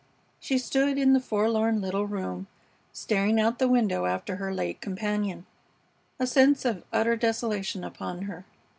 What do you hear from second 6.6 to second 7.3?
of utter